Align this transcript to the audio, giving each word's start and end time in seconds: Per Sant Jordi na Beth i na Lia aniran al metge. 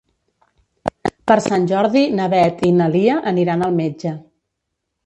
Per 1.31 1.37
Sant 1.49 1.67
Jordi 1.73 2.03
na 2.21 2.27
Beth 2.37 2.65
i 2.71 2.73
na 2.81 2.89
Lia 2.97 3.21
aniran 3.35 3.67
al 3.69 3.81
metge. 3.85 4.17